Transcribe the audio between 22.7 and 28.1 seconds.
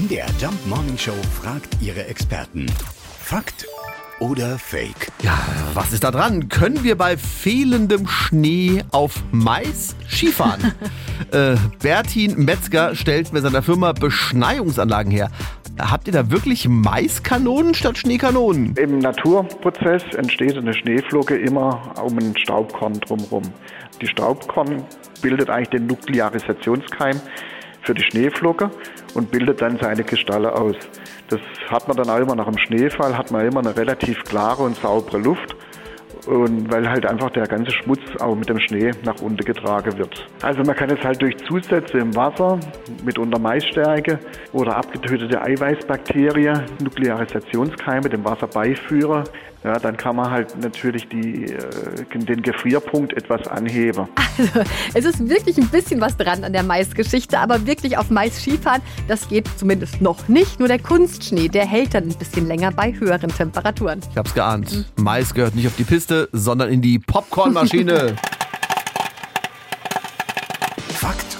drumherum. Die Staubkorn bildet eigentlich den Nuklearisationskeim für die